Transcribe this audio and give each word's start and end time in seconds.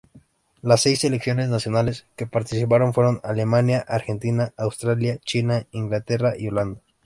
Las 0.63 0.81
seis 0.81 1.01
selecciones 1.01 1.49
nacionales 1.49 2.07
que 2.15 2.25
participaron 2.25 2.91
fueron 2.91 3.21
Alemania, 3.23 3.85
Argentina, 3.87 4.51
Australia, 4.57 5.19
China, 5.23 5.67
Inglaterra 5.73 6.33
y 6.35 6.47
Holanda. 6.47 6.81